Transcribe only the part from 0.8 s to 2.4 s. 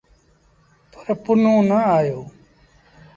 پر پنهون نا آيو۔